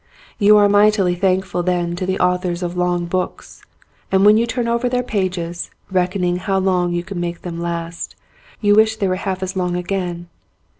You 0.39 0.57
are 0.57 0.67
mightily 0.67 1.13
thankful 1.13 1.61
then 1.61 1.95
to 1.95 2.07
the 2.07 2.19
authors 2.19 2.63
of 2.63 2.75
long 2.75 3.05
books 3.05 3.61
and 4.11 4.25
when 4.25 4.35
you 4.35 4.47
turn 4.47 4.67
over 4.67 4.89
their 4.89 5.03
pages, 5.03 5.69
reckon 5.91 6.23
ing 6.23 6.37
how 6.37 6.57
long 6.57 6.91
you 6.91 7.03
can 7.03 7.19
make 7.19 7.43
them 7.43 7.61
last, 7.61 8.15
you 8.61 8.73
wish 8.73 8.95
they 8.95 9.07
were 9.07 9.15
half 9.17 9.43
as 9.43 9.55
long 9.55 9.75
again. 9.75 10.27